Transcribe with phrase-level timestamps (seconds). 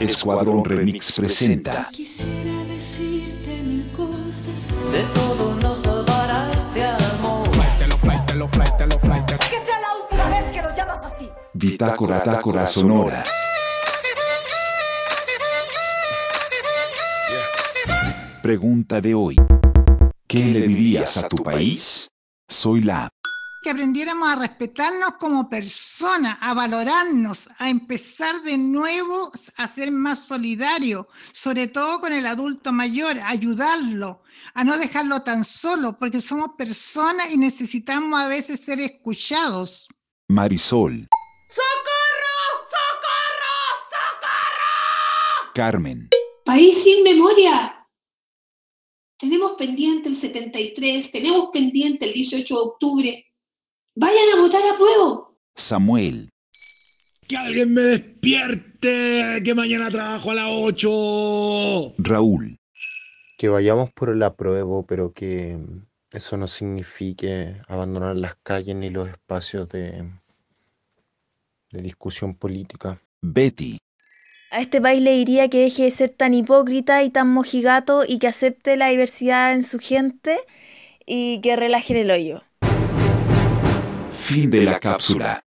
[0.00, 1.88] Escuadrón Remix presenta.
[1.92, 4.68] Quisiera decirte mil cosas.
[4.92, 7.48] De todo nos salvarás de amor.
[7.50, 11.28] Que sea la última vez que lo llamas así.
[11.52, 13.24] Bitácora Tácora Sonora.
[18.42, 19.36] Pregunta de hoy.
[20.28, 22.08] ¿Qué le dirías a tu país?
[22.48, 23.10] Soy la
[23.68, 30.26] que aprendiéramos a respetarnos como personas, a valorarnos, a empezar de nuevo a ser más
[30.26, 34.22] solidarios, sobre todo con el adulto mayor, a ayudarlo,
[34.54, 39.86] a no dejarlo tan solo, porque somos personas y necesitamos a veces ser escuchados.
[40.28, 41.06] Marisol,
[41.50, 42.64] ¡Socorro!
[42.70, 43.52] ¡Socorro!
[43.90, 45.52] ¡Socorro!
[45.54, 46.08] Carmen,
[46.46, 47.86] País sin memoria.
[49.18, 53.27] Tenemos pendiente el 73, tenemos pendiente el 18 de octubre.
[54.00, 55.28] Vayan a votar a prueba.
[55.56, 56.30] Samuel,
[57.28, 61.94] Que alguien me despierte, que mañana trabajo a las 8.
[61.98, 62.56] Raúl,
[63.38, 65.58] que vayamos por el apruebo, pero que
[66.12, 70.08] eso no signifique abandonar las calles ni los espacios de,
[71.72, 73.02] de discusión política.
[73.20, 73.78] Betty,
[74.52, 78.20] A este país le diría que deje de ser tan hipócrita y tan mojigato y
[78.20, 80.38] que acepte la diversidad en su gente
[81.04, 82.42] y que relaje el hoyo.
[84.18, 85.47] Fin de la cápsula.